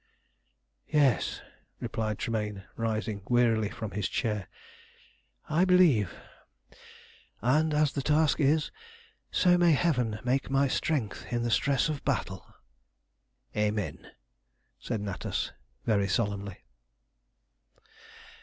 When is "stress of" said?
11.51-12.03